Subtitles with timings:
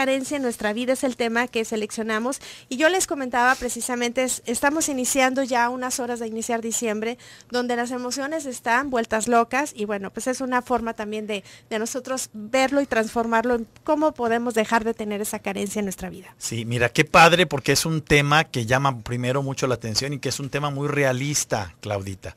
[0.00, 2.40] carencia en nuestra vida es el tema que seleccionamos.
[2.70, 7.18] Y yo les comentaba precisamente, estamos iniciando ya unas horas de iniciar diciembre,
[7.50, 11.78] donde las emociones están vueltas locas y bueno, pues es una forma también de, de
[11.78, 16.34] nosotros verlo y transformarlo en cómo podemos dejar de tener esa carencia en nuestra vida.
[16.38, 20.18] Sí, mira, qué padre porque es un tema que llama primero mucho la atención y
[20.18, 22.36] que es un tema muy realista, Claudita.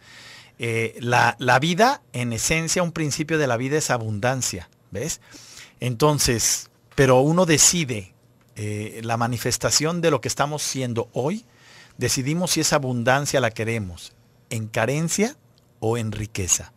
[0.59, 5.21] Eh, la, vida, en esencia, un principio de la vida es abundancia, ¿ves?
[5.79, 8.13] Entonces, pero uno decide
[8.55, 11.45] eh, la manifestación de lo que estamos siendo hoy,
[11.97, 14.13] decidimos si esa abundancia la queremos
[14.49, 15.35] en carencia
[15.79, 16.73] o en riqueza.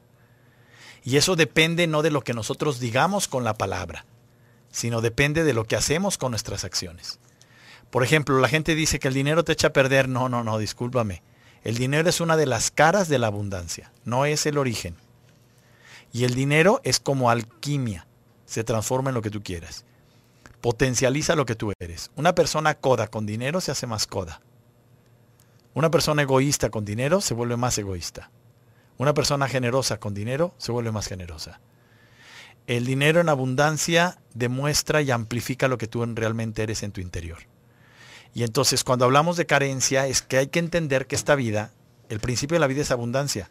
[1.04, 4.06] Y eso depende no de lo que nosotros digamos con la palabra,
[4.70, 7.20] sino depende de lo que hacemos con nuestras acciones.
[7.90, 10.08] Por ejemplo, la gente dice que el dinero te echa a perder.
[10.08, 11.22] No, no, no, discúlpame.
[11.62, 14.96] El dinero es una de las caras de la abundancia, no es el origen.
[16.12, 18.06] Y el dinero es como alquimia,
[18.44, 19.84] se transforma en lo que tú quieras.
[20.60, 22.10] Potencializa lo que tú eres.
[22.16, 24.40] Una persona coda con dinero se hace más coda.
[25.74, 28.30] Una persona egoísta con dinero se vuelve más egoísta.
[28.98, 31.60] Una persona generosa con dinero se vuelve más generosa.
[32.66, 37.38] El dinero en abundancia demuestra y amplifica lo que tú realmente eres en tu interior.
[38.34, 41.72] Y entonces cuando hablamos de carencia es que hay que entender que esta vida,
[42.08, 43.50] el principio de la vida es abundancia,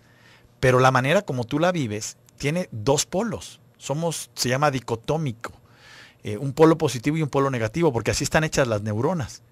[0.59, 3.61] pero la manera como tú la vives tiene dos polos.
[3.77, 5.53] Somos, se llama dicotómico,
[6.25, 9.43] eh, un polo positivo y un polo negativo, porque así están hechas las neuronas.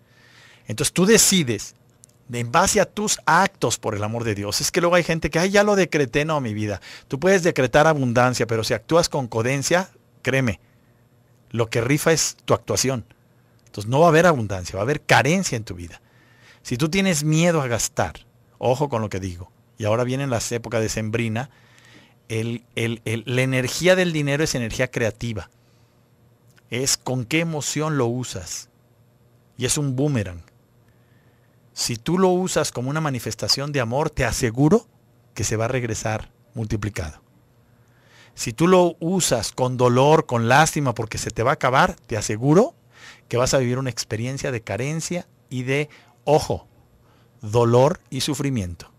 [0.65, 1.75] Entonces tú decides
[2.31, 4.59] en base a tus actos, por el amor de Dios.
[4.59, 6.81] Es que luego hay gente que, ay, ya lo decreté, no, mi vida.
[7.07, 9.91] Tú puedes decretar abundancia, pero si actúas con codencia,
[10.23, 10.59] créeme,
[11.51, 13.05] lo que rifa es tu actuación.
[13.67, 16.01] Entonces no va a haber abundancia, va a haber carencia en tu vida.
[16.63, 18.25] Si tú tienes miedo a gastar,
[18.57, 21.51] ojo con lo que digo, y ahora vienen las épocas de sembrina,
[22.29, 25.51] la energía del dinero es energía creativa.
[26.73, 28.67] Es con qué emoción lo usas.
[29.57, 30.41] Y es un boomerang.
[31.71, 34.87] Si tú lo usas como una manifestación de amor, te aseguro
[35.35, 37.21] que se va a regresar multiplicado.
[38.33, 42.17] Si tú lo usas con dolor, con lástima, porque se te va a acabar, te
[42.17, 42.73] aseguro
[43.27, 45.89] que vas a vivir una experiencia de carencia y de,
[46.23, 46.67] ojo,
[47.43, 48.91] dolor y sufrimiento.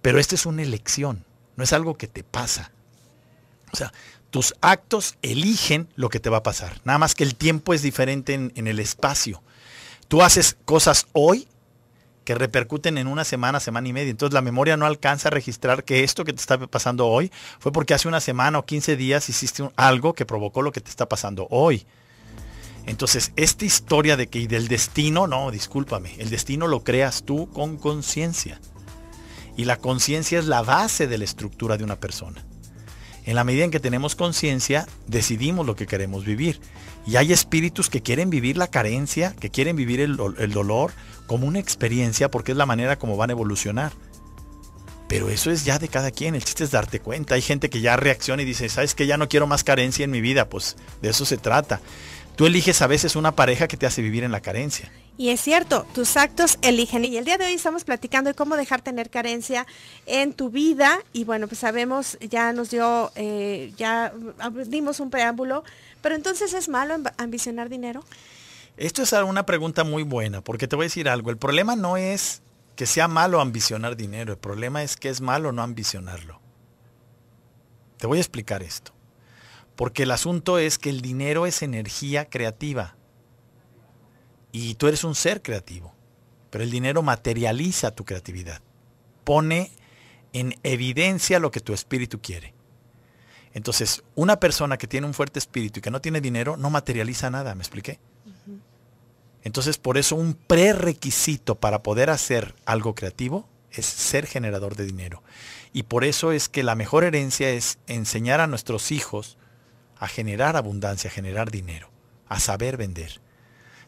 [0.00, 1.26] Pero esta es una elección,
[1.56, 2.72] no es algo que te pasa.
[3.70, 3.92] O sea,
[4.30, 6.80] tus actos eligen lo que te va a pasar.
[6.84, 9.42] Nada más que el tiempo es diferente en, el espacio.
[10.08, 11.48] Tú haces cosas hoy
[12.24, 14.10] que repercuten en una semana, semana y media.
[14.10, 17.72] Entonces la memoria no alcanza a registrar que esto que te está pasando hoy fue
[17.72, 21.08] porque hace una semana o 15 días hiciste algo que provocó lo que te está
[21.08, 21.86] pasando hoy.
[22.86, 27.50] Entonces, esta historia de que y del destino, no, discúlpame, el destino lo creas tú
[27.52, 28.60] con conciencia.
[29.56, 32.44] Y la conciencia es la base de la estructura de una persona.
[33.30, 36.60] En la medida en que tenemos conciencia, decidimos lo que queremos vivir.
[37.06, 40.90] Y hay espíritus que quieren vivir la carencia, que quieren vivir el, dolor
[41.28, 43.92] como una experiencia porque es la manera como van a evolucionar.
[45.06, 47.36] Pero eso es ya de cada quien, el chiste es darte cuenta.
[47.36, 50.10] Hay gente que ya reacciona y dice, ¿sabes que ya no quiero más carencia en
[50.10, 50.48] mi vida?
[50.48, 51.80] Pues de eso se trata.
[52.40, 54.90] Tú eliges a veces una pareja que te hace vivir en la carencia.
[55.18, 57.04] Y es cierto, tus actos eligen.
[57.04, 59.66] Y el día de hoy estamos platicando de cómo dejar tener carencia
[60.06, 61.00] en tu vida.
[61.12, 64.14] Y bueno, pues sabemos, ya nos dio, eh, ya
[64.68, 65.64] dimos un preámbulo.
[66.00, 68.06] Pero entonces, ¿es malo ambicionar dinero?
[68.78, 71.28] Esto es una pregunta muy buena, porque te voy a decir algo.
[71.28, 72.40] El problema no es
[72.74, 74.32] que sea malo ambicionar dinero.
[74.32, 76.40] El problema es que es malo no ambicionarlo.
[77.98, 78.92] Te voy a explicar esto.
[79.80, 82.96] Porque el asunto es que el dinero es energía creativa.
[84.52, 85.94] Y tú eres un ser creativo.
[86.50, 88.60] Pero el dinero materializa tu creatividad.
[89.24, 89.72] Pone
[90.34, 92.52] en evidencia lo que tu espíritu quiere.
[93.54, 97.30] Entonces, una persona que tiene un fuerte espíritu y que no tiene dinero no materializa
[97.30, 98.00] nada, ¿me expliqué?
[99.44, 105.22] Entonces, por eso un prerequisito para poder hacer algo creativo es ser generador de dinero.
[105.72, 109.38] Y por eso es que la mejor herencia es enseñar a nuestros hijos
[110.00, 111.88] a generar abundancia, a generar dinero,
[112.26, 113.20] a saber vender.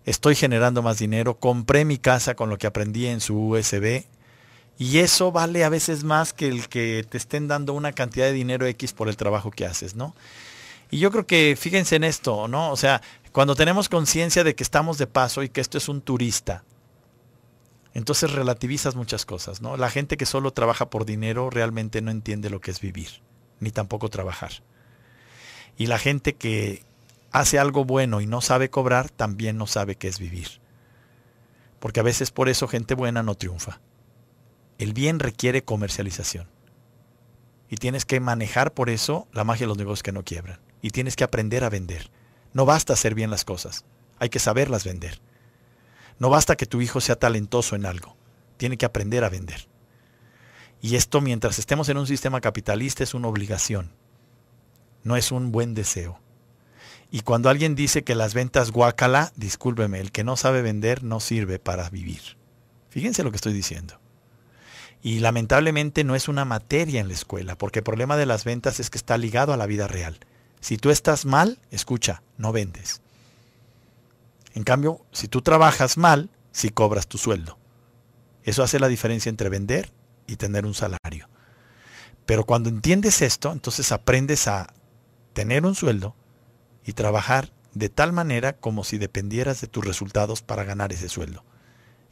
[0.06, 4.06] estoy generando más dinero, compré mi casa con lo que aprendí en su USB,
[4.78, 8.34] y eso vale a veces más que el que te estén dando una cantidad de
[8.34, 10.16] dinero X por el trabajo que haces, ¿no?
[10.92, 12.72] Y yo creo que fíjense en esto, ¿no?
[12.72, 16.02] O sea, cuando tenemos conciencia de que estamos de paso y que esto es un
[16.02, 16.64] turista,
[17.94, 19.78] entonces relativizas muchas cosas, ¿no?
[19.78, 23.22] La gente que solo trabaja por dinero realmente no entiende lo que es vivir,
[23.62, 24.52] ni tampoco trabajar.
[25.78, 26.84] Y la gente que
[27.36, 30.62] hace algo bueno y no sabe cobrar, también no sabe qué es vivir.
[31.80, 33.82] Porque a veces por eso gente buena no triunfa.
[34.78, 36.48] El bien requiere comercialización.
[37.70, 40.62] Y tienes que manejar por eso la magia de los negocios que no quiebran.
[40.82, 42.10] Y tienes que aprender a vender.
[42.54, 43.84] No basta hacer bien las cosas,
[44.18, 45.20] hay que saberlas vender.
[46.20, 48.16] No basta que tu hijo sea talentoso en algo,
[48.56, 49.68] tiene que aprender a vender.
[50.80, 53.92] Y esto mientras estemos en un sistema capitalista es una obligación,
[55.04, 56.22] no es un buen deseo.
[57.16, 61.22] Y cuando alguien dice que las ventas guacala, discúlpeme, el que no sabe vender no
[61.22, 62.20] sirve para vivir.
[62.90, 64.02] Fíjense lo que estoy diciendo.
[65.02, 68.82] Y lamentablemente no es una materia en la escuela, porque el problema de las ventas
[68.82, 70.20] es que está ligado a la vida real.
[70.60, 73.00] Si tú estás mal, escucha, no vendes.
[74.54, 77.58] En cambio, si tú trabajas mal, sí cobras tu sueldo.
[78.44, 79.94] Eso hace la diferencia entre vender
[80.28, 81.30] y tener un salario.
[82.26, 84.74] Pero cuando entiendes esto, entonces aprendes a
[85.32, 86.14] tener un sueldo
[86.86, 91.44] y trabajar de tal manera como si dependieras de tus resultados para ganar ese sueldo.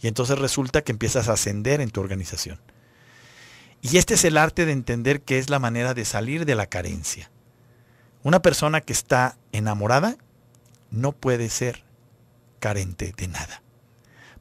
[0.02, 2.60] Y entonces resulta que empiezas a ascender en tu organización.
[3.82, 6.68] Y este es el arte de entender que es la manera de salir de la
[6.68, 7.30] carencia.
[8.24, 10.18] Una persona que está enamorada
[10.90, 11.84] no puede ser
[12.60, 13.62] carente de nada,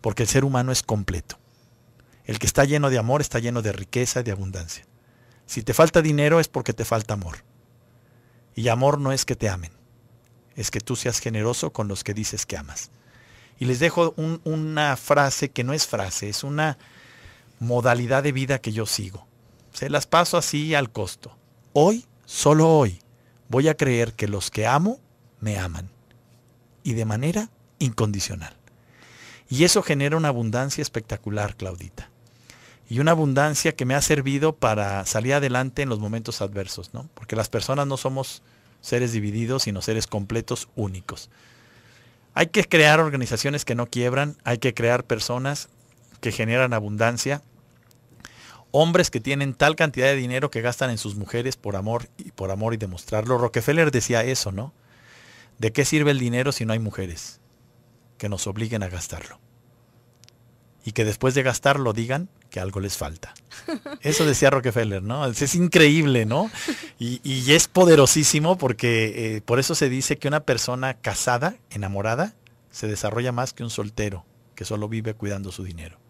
[0.00, 1.38] porque el ser humano es completo.
[2.24, 4.86] El que está lleno de amor está lleno de riqueza y de abundancia.
[5.46, 7.38] Si te falta dinero es porque te falta amor.
[8.54, 9.72] Y amor no es que te amen,
[10.56, 12.90] es que tú seas generoso con los que dices que amas.
[13.58, 14.14] Y les dejo
[14.44, 16.78] una frase que no es frase, es una
[17.60, 19.26] modalidad de vida que yo sigo.
[19.72, 21.36] Se las paso así al costo.
[21.72, 23.00] Hoy, solo hoy,
[23.48, 25.00] voy a creer que los que amo
[25.40, 25.90] me aman.
[26.82, 28.56] Y de manera incondicional.
[29.48, 32.10] Y eso genera una abundancia espectacular, Claudita.
[32.88, 37.08] Y una abundancia que me ha servido para salir adelante en los momentos adversos, ¿no?
[37.14, 38.42] Porque las personas no somos
[38.82, 41.30] seres divididos, sino seres completos, únicos.
[42.34, 45.70] Hay que crear organizaciones que no quiebran, hay que crear personas
[46.20, 47.42] que generan abundancia
[48.72, 52.32] hombres que tienen tal cantidad de dinero que gastan en sus mujeres por amor y
[52.32, 53.38] por amor y demostrarlo.
[53.38, 54.72] Rockefeller decía eso, ¿no?
[55.58, 57.38] ¿De qué sirve el dinero si no hay mujeres
[58.18, 59.38] que nos obliguen a gastarlo?
[60.84, 63.34] Y que después de gastarlo digan que algo les falta.
[64.00, 65.26] Eso decía Rockefeller, ¿no?
[65.26, 66.50] Es, increíble, ¿no?
[66.98, 72.34] Y, es poderosísimo porque eh, por eso se dice que una persona casada, enamorada,
[72.70, 74.24] se desarrolla más que un soltero
[74.54, 76.01] que solo vive cuidando su dinero.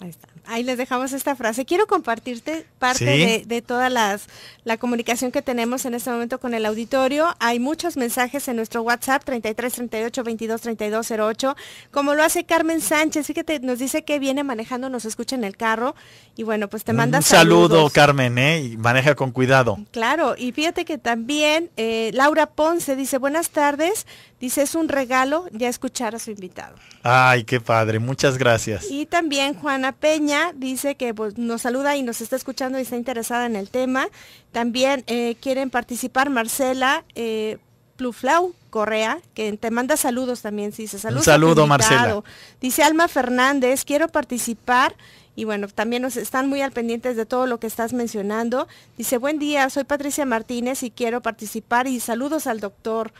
[0.00, 0.28] Ahí está.
[0.48, 1.64] Ahí les dejamos esta frase.
[1.64, 4.26] Quiero compartirte parte de, toda las,
[4.64, 7.34] la comunicación que tenemos en este momento con el auditorio.
[7.40, 11.56] Hay muchos mensajes en nuestro WhatsApp 33 38 22 32 08,
[11.90, 13.26] como lo hace Carmen Sánchez.
[13.26, 15.96] Fíjate, nos dice que viene manejando, nos escucha en el carro
[16.36, 18.60] y bueno, pues te manda Un saludo, Carmen, ¿eh?
[18.60, 19.78] Y maneja con cuidado.
[19.90, 24.06] Claro, y fíjate que también eh, Laura Ponce dice, buenas tardes,
[24.38, 26.76] dice, es un regalo ya escuchar a su invitado.
[27.02, 28.86] Ay, qué padre, muchas gracias.
[28.90, 32.96] Y también Juana Peña dice que pues, nos saluda y nos está escuchando y está
[32.96, 34.08] interesada en el tema.
[34.52, 37.58] También eh, quieren participar Marcela eh,
[37.96, 41.20] Pluflau Correa, que te manda saludos también, sí, se saluda.
[41.20, 42.22] Un saludo, Marcela.
[42.60, 44.94] Dice Alma Fernández, quiero participar.
[45.34, 48.68] Y bueno, también nos están muy al pendientes de todo lo que estás mencionando.
[48.96, 53.12] Dice, buen día, soy Patricia Martínez y quiero participar y saludos al doctor.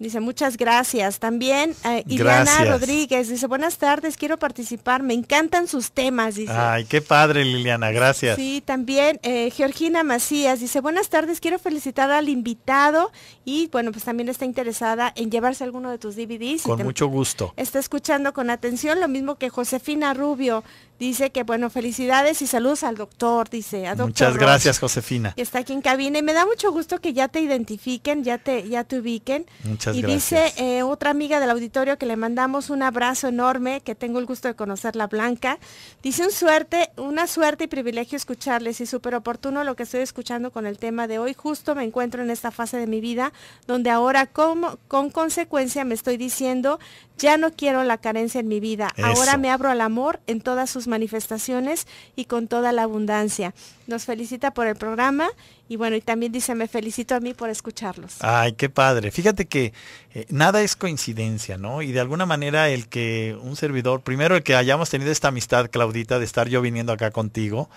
[0.00, 1.18] Dice, muchas gracias.
[1.18, 6.36] También eh, Iliana Rodríguez dice, buenas tardes, quiero participar, me encantan sus temas.
[6.36, 6.54] Dice.
[6.54, 8.36] Ay, qué padre Liliana, gracias.
[8.36, 13.12] Sí, también eh, Georgina Macías dice, buenas tardes, quiero felicitar al invitado
[13.44, 16.62] y bueno, pues también está interesada en llevarse alguno de tus DVDs.
[16.62, 17.52] Con mucho gusto.
[17.58, 20.64] Está escuchando con atención, lo mismo que Josefina Rubio.
[21.00, 23.86] Dice que, bueno, felicidades y saludos al doctor, dice.
[23.86, 25.32] A Muchas gracias, Josefina.
[25.38, 28.68] está aquí en cabina y me da mucho gusto que ya te identifiquen, ya te,
[28.68, 29.46] ya te ubiquen.
[29.64, 30.54] Muchas Muchas y gracias.
[30.54, 34.26] dice eh, otra amiga del auditorio que le mandamos un abrazo enorme, que tengo el
[34.26, 35.58] gusto de conocerla, Blanca.
[36.02, 40.50] Dice un suerte, una suerte y privilegio escucharles y súper oportuno lo que estoy escuchando
[40.50, 41.34] con el tema de hoy.
[41.34, 43.32] Justo me encuentro en esta fase de mi vida
[43.66, 46.78] donde ahora como, con consecuencia me estoy diciendo,
[47.18, 48.90] ya no quiero la carencia en mi vida.
[49.02, 53.54] Ahora me abro al amor en todas sus manifestaciones y con toda la abundancia.
[53.86, 55.28] Nos felicita por el programa
[55.70, 58.16] y bueno, y también dice, me felicito a mí por escucharlos.
[58.18, 59.12] Ay, qué padre.
[59.12, 59.72] Fíjate que
[60.12, 61.80] eh, nada es coincidencia, ¿no?
[61.80, 65.70] Y de alguna manera el que un servidor, primero el que hayamos tenido esta amistad,
[65.70, 67.70] Claudita, de estar yo viniendo acá contigo,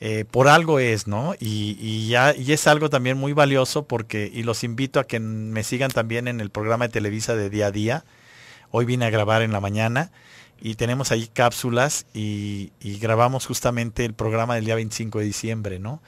[0.00, 1.34] eh, por algo es, ¿no?
[1.38, 5.20] Y, y ya y es algo también muy valioso porque, y los invito a que
[5.20, 8.04] me sigan también en el programa de Televisa de día a día.
[8.72, 10.10] Hoy vine a grabar en la mañana
[10.60, 15.78] y tenemos ahí cápsulas y, y grabamos justamente el programa del día 25 de diciembre,
[15.78, 16.02] ¿no?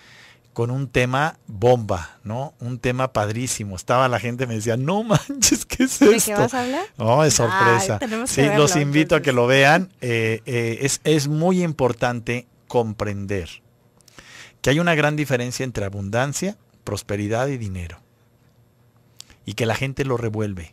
[0.55, 2.55] Con un tema bomba, ¿no?
[2.61, 3.75] Un tema padrísimo.
[3.75, 6.31] Estaba la gente me decía, no manches, ¿qué es ¿De esto?
[6.31, 6.87] qué vas a hablar?
[6.97, 7.99] No, es sorpresa.
[8.01, 9.93] Ay, sí, verlo, los invito a que lo vean.
[10.01, 13.51] Eh, eh, es, es muy importante comprender
[14.63, 18.01] que hay una gran diferencia entre abundancia, prosperidad y dinero.
[19.45, 20.73] Y que la gente lo revuelve.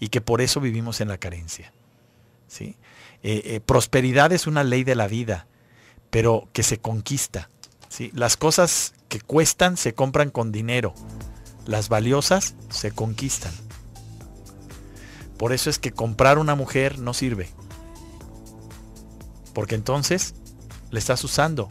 [0.00, 1.72] Y que por eso vivimos en la carencia.
[2.48, 2.76] ¿sí?
[3.22, 5.46] Eh, prosperidad es una ley de la vida,
[6.10, 7.48] pero que se conquista.
[7.92, 8.10] ¿Sí?
[8.14, 10.94] Las cosas que cuestan se compran con dinero.
[11.66, 13.52] Las valiosas se conquistan.
[15.36, 17.48] Por eso es que comprar una mujer no sirve.
[19.54, 20.34] Porque entonces
[20.90, 21.68] le estás usando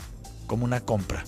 [0.47, 1.23] como una compra.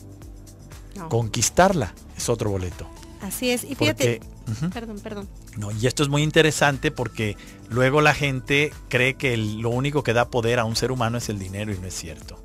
[0.95, 1.09] No.
[1.09, 2.88] Conquistarla es otro boleto.
[3.21, 3.63] Así es.
[3.63, 5.29] Y fíjate, Porque, perdón, perdón.
[5.57, 7.38] No, y esto es muy interesante porque
[7.69, 11.17] luego la gente cree que el- lo único que da poder a un ser humano
[11.17, 12.43] es el dinero y no es cierto.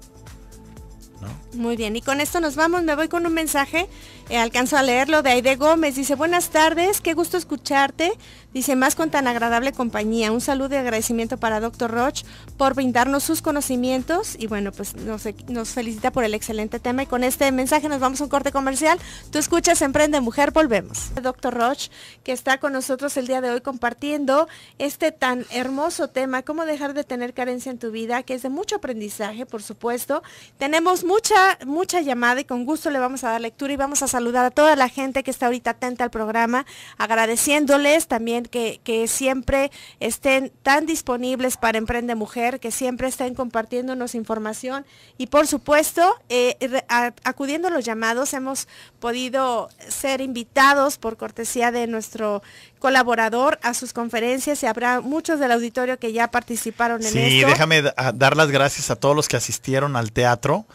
[1.55, 2.83] Muy bien, y con esto nos vamos.
[2.83, 3.89] Me voy con un mensaje.
[4.29, 5.95] eh, alcanzo a leerlo de Aide Gómez.
[5.97, 8.13] Dice, buenas tardes, qué gusto escucharte.
[8.53, 10.33] Dice, más con tan agradable compañía.
[10.33, 11.91] Un saludo y agradecimiento para Dr.
[11.91, 12.25] Roch
[12.57, 14.37] por brindarnos sus conocimientos.
[14.39, 17.03] Y bueno, pues nos, nos felicita por el excelente tema.
[17.03, 18.99] Y con este mensaje nos vamos a un corte comercial.
[19.31, 21.11] Tú escuchas Emprende Mujer, volvemos.
[21.21, 21.55] Dr.
[21.55, 21.89] Roch,
[22.23, 24.49] que está con nosotros el día de hoy compartiendo
[24.79, 28.51] este tan hermoso tema, cómo dejar de tener carencia en tu vida, que es de
[28.51, 30.23] mucho aprendizaje, por supuesto.
[30.59, 34.09] Tenemos mucha, mucha llamada y con gusto le vamos a dar lectura y vamos a
[34.09, 36.67] saludar a toda la gente que está ahorita atenta al programa,
[36.99, 44.15] agradeciéndoles también que, que siempre estén tan disponibles para Emprende Mujer, que siempre estén compartiéndonos
[44.15, 44.85] información
[45.17, 46.57] y por supuesto, eh,
[46.89, 48.69] a- acudiendo a los llamados, hemos
[49.01, 52.43] podido ser invitados por cortesía de nuestro
[52.79, 57.49] colaborador a sus conferencias y habrá muchos del auditorio que ya participaron en Sí, esto.
[57.49, 60.67] déjame da- a- dar las gracias a todos los que asistieron al teatro.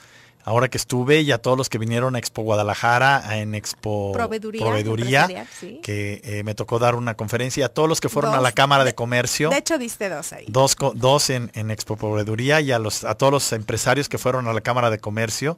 [0.46, 4.62] Ahora que estuve y a todos los que vinieron a Expo Guadalajara, en Expo Proveeduría
[4.66, 5.80] Proveeduría, sí.
[5.82, 8.52] que eh, me tocó dar una conferencia, y a todos los que fueron a la
[8.52, 10.46] Cámara de, De- Comercio, De hecho, diste dos ahí.
[10.48, 14.54] dos, en, en Expo Proveeduría y a, los, a todos los empresarios que fueron a
[14.54, 15.58] la Cámara de Comercio,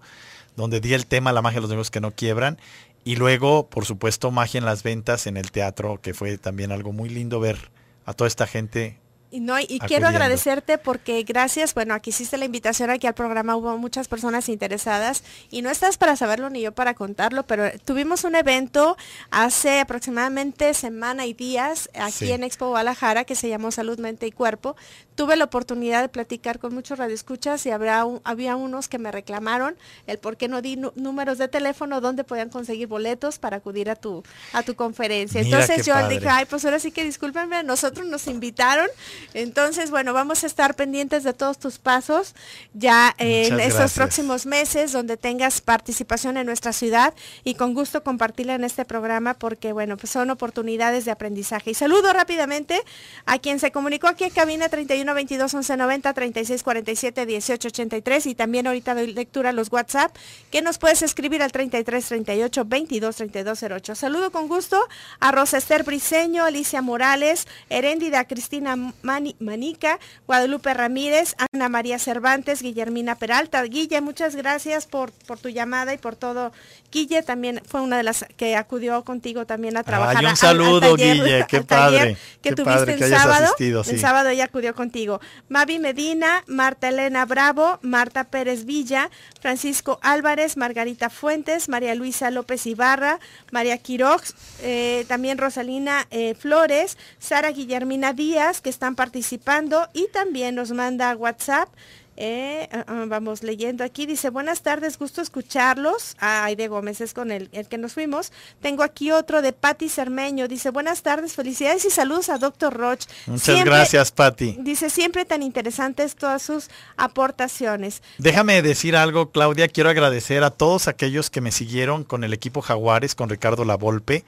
[0.55, 2.59] donde di el tema La magia de los negocios que no quiebran.
[3.03, 6.91] Y luego, por supuesto, magia en las ventas en el teatro, que fue también algo
[6.91, 7.71] muy lindo ver
[8.05, 8.97] a toda esta gente
[9.31, 9.87] Y, no, y acudiendo.
[9.87, 14.47] quiero agradecerte porque gracias, bueno, aquí hiciste la invitación aquí al programa, hubo muchas personas
[14.47, 18.95] interesadas y no estás para saberlo ni yo para contarlo, pero tuvimos un evento
[19.31, 22.31] hace aproximadamente semana y días aquí Sí.
[22.31, 24.75] en Expo Guadalajara que se llamó Salud, Mente y Cuerpo.
[25.15, 29.11] Tuve la oportunidad de platicar con muchos radioescuchas y habrá un- había unos que me
[29.11, 29.75] reclamaron
[30.07, 33.95] el por qué no di números de teléfono donde podían conseguir boletos para acudir a
[33.95, 35.41] tu, a tu conferencia.
[35.41, 36.15] Mira Entonces yo padre.
[36.15, 38.87] dije, ay, pues ahora sí que discúlpenme, nosotros nos invitaron.
[39.33, 42.35] Entonces, bueno, vamos a estar pendientes de todos tus pasos
[42.73, 43.93] ya en Muchas estos gracias.
[43.93, 49.33] próximos meses donde tengas participación en nuestra ciudad y con gusto compartirla en este programa
[49.33, 51.71] porque, bueno, pues son oportunidades de aprendizaje.
[51.71, 52.81] Y saludo rápidamente
[53.25, 58.25] a quien se comunicó aquí en cabina 31 22 11 90 36 47 18 83
[58.25, 60.15] y también ahorita doy lectura a los WhatsApp
[60.51, 63.95] que nos puedes escribir al 33 38 22 32 08.
[63.95, 64.79] Saludo con gusto
[65.19, 72.61] a Rosa Esther Briseño, Alicia Morales, Heréndida Cristina Mani- Manica, Guadalupe Ramírez, Ana María Cervantes,
[72.61, 73.61] Guillermina Peralta.
[73.63, 76.51] Guille, muchas gracias por, por tu llamada y por todo.
[76.95, 80.15] Guille también fue una de las que acudió contigo también a trabajar.
[80.15, 81.65] Ay, un al- al saludo, taller- Guille, qué taller
[81.99, 83.45] padre, Que qué tuviste padre el que hayas sábado.
[83.47, 85.19] asistido, El sábado ella acudió contigo.
[85.49, 89.09] Mavi Medina, Marta Elena Bravo, Marta Pérez Villa,
[89.41, 93.19] Francisco Álvarez, Margarita Fuentes, María Luisa López Ibarra,
[93.51, 100.55] María Quirox, eh, también Rosalina eh, Flores, Sara Guillermina Díaz, que están participando y también
[100.55, 101.67] nos manda WhatsApp.
[102.17, 106.15] Eh, ah, ah, vamos leyendo aquí, dice, buenas tardes, gusto escucharlos.
[106.19, 108.31] Ay, de Gómez es con el, el, que nos fuimos.
[108.61, 110.47] Tengo aquí otro de Patti Cermeño.
[110.47, 113.05] Dice, buenas tardes, felicidades y saludos a Doctor Roch.
[113.25, 114.55] Muchas gracias, Patti.
[114.59, 118.01] Dice, siempre tan interesantes todas sus aportaciones.
[118.17, 119.67] Déjame decir algo, Claudia.
[119.67, 124.23] Quiero agradecer a todos aquellos que me siguieron con el equipo Jaguares, con Ricardo Lavolpe.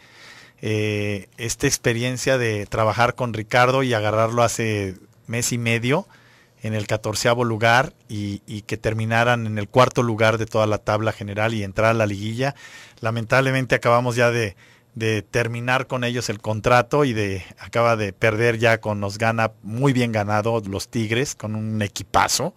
[0.62, 4.96] Eh, esta experiencia de trabajar con Ricardo y agarrarlo hace
[5.28, 6.08] mes y medio
[6.62, 11.12] en el catorceavo lugar y, que terminaran en el cuarto lugar de toda la tabla
[11.12, 12.56] general y entrar a la liguilla.
[13.00, 14.56] Lamentablemente acabamos ya de,
[15.30, 19.94] terminar con ellos el contrato y de acaba de perder ya con nos gana muy
[19.94, 22.56] bien ganado los Tigres con un equipazo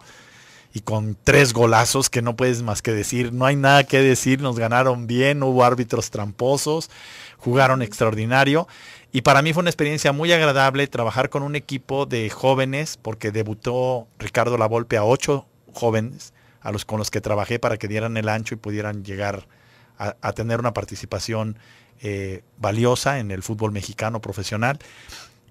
[0.73, 4.41] y con tres golazos que no puedes más que decir, no hay nada que decir,
[4.41, 6.89] nos ganaron bien, hubo árbitros tramposos,
[7.37, 8.67] jugaron extraordinario
[9.11, 13.31] y para mí fue una experiencia muy agradable trabajar con un equipo de jóvenes, porque
[13.31, 18.15] debutó Ricardo Lavolpe a ocho jóvenes a los con los que trabajé para que dieran
[18.17, 19.47] el ancho y pudieran llegar
[19.97, 21.57] a, tener una participación
[22.01, 24.79] eh, valiosa en el fútbol mexicano profesional.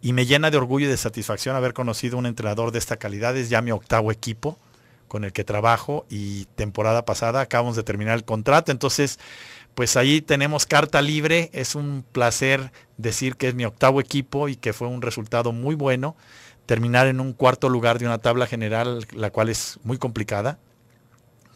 [0.02, 3.36] Y me llena de orgullo y de satisfacción haber conocido un entrenador de esta calidad.
[3.36, 4.58] Es ya mi octavo equipo
[5.06, 8.72] con el que trabajo y temporada pasada acabamos de terminar el contrato.
[8.72, 9.18] Entonces,
[9.74, 11.50] pues ahí tenemos carta libre.
[11.52, 15.74] Es un placer decir que es mi octavo equipo y que fue un resultado muy
[15.74, 16.16] bueno.
[16.66, 20.58] Terminar en un cuarto lugar de una tabla general, la cual es muy complicada,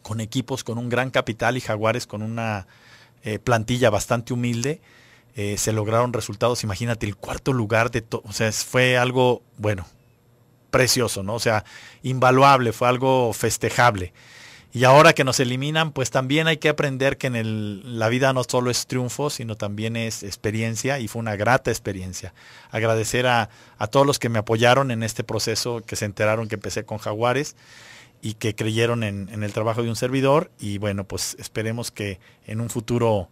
[0.03, 2.67] con equipos con un gran capital y jaguares con una
[3.23, 4.81] eh, plantilla bastante humilde.
[5.37, 9.85] Eh, se lograron resultados, imagínate, el cuarto lugar de todo, o sea, fue algo, bueno,
[10.71, 11.35] precioso, ¿no?
[11.35, 11.65] O sea,
[12.03, 14.13] invaluable, fue algo festejable.
[14.77, 18.43] Y ahora que nos eliminan, pues también hay que aprender que en la vida no
[18.43, 22.35] solo es triunfo, sino también es experiencia y fue una grata experiencia.
[22.73, 26.57] Agradecer a, a todos los que me apoyaron en este proceso, que se enteraron que
[26.57, 27.55] empecé con Jaguares
[28.21, 30.51] y que creyeron en, en el trabajo de un servidor.
[30.59, 33.29] Y bueno, pues esperemos que en un futuro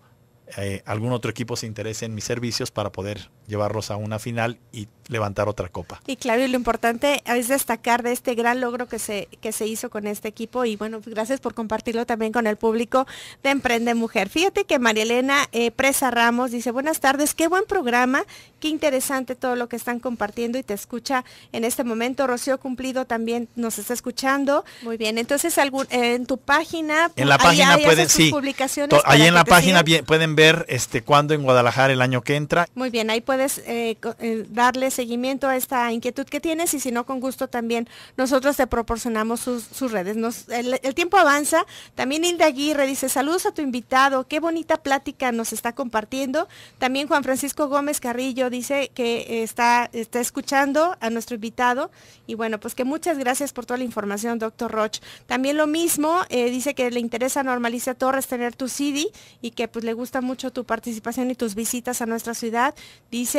[0.59, 4.59] eh, algún otro equipo se interese en mis servicios para poder llevarlos a una final
[4.73, 6.01] y levantar otra copa.
[6.07, 9.67] Y claro, y lo importante es destacar de este gran logro que se, que se
[9.67, 13.07] hizo con este equipo y bueno, gracias por compartirlo también con el público
[13.43, 14.31] de Emprende Mujer.
[14.31, 18.25] Fíjate que María Elena eh, Presa Ramos dice, buenas tardes, qué buen programa,
[18.59, 22.27] qué interesante todo lo que están compartiendo y te escucha en este momento.
[22.27, 24.65] Rocío Cumplido también nos está escuchando.
[24.81, 27.11] Muy bien, entonces algún, en tu página...
[27.17, 31.43] En la página pueden, sí, publicaciones ahí en la página pueden ver este cuándo en
[31.43, 32.67] Guadalajara el año que entra.
[32.75, 37.05] Muy bien, ahí eh, eh, darle seguimiento a esta inquietud que tienes y si no,
[37.07, 40.17] con gusto también nosotros te proporcionamos sus, redes.
[40.49, 41.67] El, tiempo avanza.
[41.95, 46.49] También Hilda Aguirre dice, saludos a tu invitado, qué bonita plática nos está compartiendo.
[46.79, 51.91] También Juan Francisco Gómez Carrillo dice que está, está escuchando a nuestro invitado
[52.27, 54.99] y bueno, pues que muchas gracias por toda la información, doctor Roch.
[55.27, 59.07] También lo mismo, eh, dice que le interesa a Normaliza Torres tener tu CD
[59.41, 62.75] y que pues le gusta mucho tu participación y tus visitas a nuestra ciudad.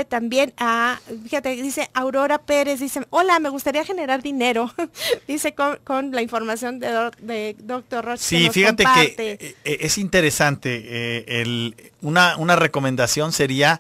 [0.08, 4.74] También a, fíjate, dice Aurora Pérez, dice, hola, me gustaría generar dinero.
[5.28, 8.24] dice con, la información de, doctor Roche.
[8.24, 10.84] Sí, fíjate que eh, eh, es interesante.
[10.86, 13.80] Eh, una, una, recomendación sería,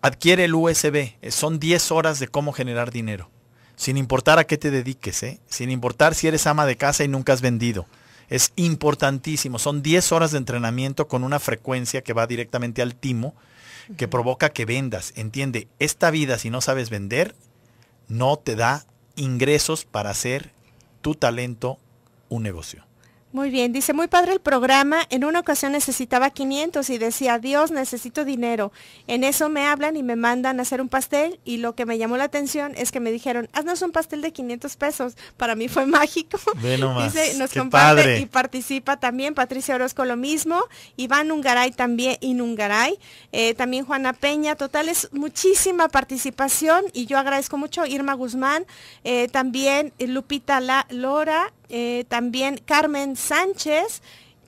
[0.00, 1.12] adquiere el USB.
[1.30, 3.30] Son 10 horas de cómo generar dinero.
[3.76, 7.32] Sin importar a qué te dediques, sin importar si eres ama de casa y nunca
[7.32, 7.86] has vendido.
[8.28, 9.58] Es importantísimo.
[9.58, 13.34] Son 10 horas de entrenamiento con una frecuencia que va directamente al timo
[13.96, 15.12] que provoca que vendas.
[15.16, 17.34] Entiende, esta vida si no sabes vender,
[18.08, 18.84] no te da
[19.16, 20.52] ingresos para hacer
[21.00, 21.78] tu talento
[22.28, 22.84] un negocio.
[23.34, 24.98] Muy bien, dice, muy padre el programa.
[25.10, 28.70] En una ocasión necesitaba 500 y decía, Dios, necesito dinero.
[29.08, 31.98] En eso me hablan y me mandan a hacer un pastel y lo que me
[31.98, 35.16] llamó la atención es que me dijeron, haznos un pastel de 500 pesos.
[35.36, 36.38] Para mí fue mágico.
[36.62, 40.62] dice, nos comparte y participa también Patricia Orozco lo mismo,
[40.96, 43.00] Iván Ungaray también, Inungaray,
[43.32, 44.54] eh, también Juana Peña.
[44.54, 48.64] Total, es muchísima participación y yo agradezco mucho Irma Guzmán,
[49.02, 54.02] eh, también Lupita La Lora, eh, también Carmen Sánchez,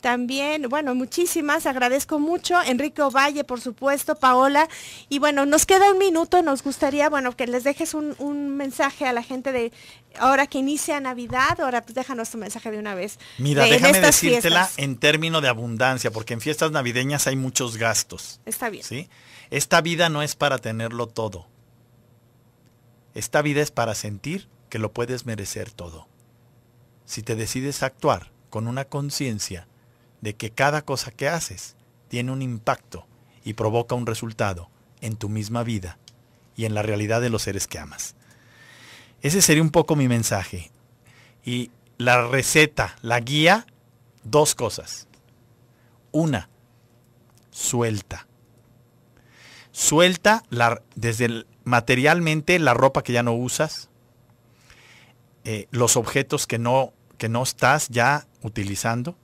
[0.06, 2.54] también, bueno, muchísimas, agradezco mucho.
[2.62, 4.68] Enrique Ovalle, por supuesto, Paola.
[5.08, 9.12] Y bueno, nos queda un minuto, nos gustaría, bueno, que les dejes un, mensaje a
[9.12, 9.72] la gente de
[10.20, 13.18] ahora que inicia Navidad, ahora pues déjanos tu mensaje de una vez.
[13.38, 18.40] Mira, déjame decírtela en términos de abundancia, porque en fiestas navideñas hay muchos gastos.
[18.46, 18.84] Está bien.
[18.84, 19.08] ¿sí?
[19.50, 21.48] Esta vida no es para tenerlo todo.
[23.14, 26.06] Esta vida es para sentir que lo puedes merecer todo
[27.06, 29.68] si te decides actuar con una conciencia
[30.22, 31.76] de que cada cosa que haces
[32.08, 33.06] tiene un impacto
[33.44, 34.70] y provoca un resultado
[35.02, 35.98] en tu misma vida
[36.56, 38.14] y en la realidad de los seres que amas.
[39.20, 40.70] Ese sería un poco mi mensaje.
[41.44, 43.66] Y la receta, la guía,
[44.24, 45.06] dos cosas.
[46.10, 46.48] Una,
[47.50, 48.26] suelta.
[49.70, 53.90] Suelta la, desde materialmente la ropa que ya no usas,
[55.44, 59.16] eh, los objetos que no, que no estás ya utilizando,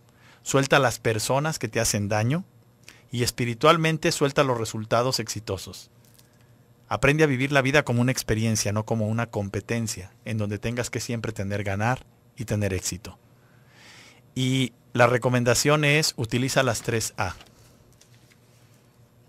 [0.43, 2.45] suelta las personas que te hacen daño
[3.11, 5.91] y espiritualmente suelta los resultados exitosos.
[6.89, 10.91] Aprende a vivir la vida como una experiencia, no como una competencia, en donde tengas
[10.91, 12.05] que siempre tener ganar
[12.37, 13.19] y tener éxito.
[14.35, 17.35] Y la recomendación es utiliza las 3A.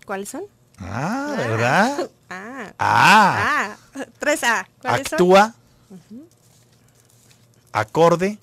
[0.04, 0.44] ¿Cuáles son?
[0.78, 2.10] Ah, ¿verdad?
[2.30, 2.72] Ah.
[2.78, 3.76] Ah.
[3.94, 4.06] Ah.
[4.18, 4.66] 3A.
[4.80, 5.14] ¿Cuáles son?
[5.14, 5.54] Actúa
[7.74, 8.38] acorde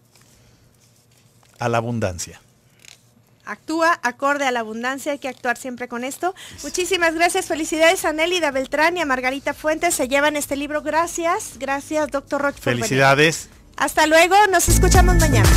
[1.62, 2.42] a la abundancia.
[3.46, 6.34] Actúa acorde a la abundancia, hay que actuar siempre con esto.
[6.64, 10.82] Muchísimas gracias, felicidades a Nélida Beltrán y a Margarita Fuentes, se llevan este libro.
[10.82, 12.56] Gracias, gracias, doctor Roch.
[12.56, 13.50] Felicidades.
[13.78, 15.50] Hasta luego, nos escuchamos mañana.